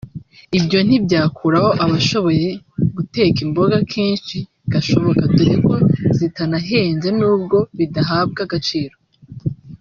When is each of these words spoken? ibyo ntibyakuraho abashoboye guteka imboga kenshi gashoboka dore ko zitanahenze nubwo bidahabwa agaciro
ibyo 0.57 0.79
ntibyakuraho 0.87 1.69
abashoboye 1.83 2.49
guteka 2.95 3.37
imboga 3.45 3.77
kenshi 3.93 4.37
gashoboka 4.73 5.21
dore 5.35 5.55
ko 5.67 5.75
zitanahenze 6.17 7.07
nubwo 7.19 7.57
bidahabwa 7.77 8.41
agaciro 8.47 8.95